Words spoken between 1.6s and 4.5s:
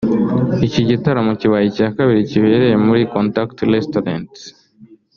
icya kabiri kibereye muri Contact Restaurant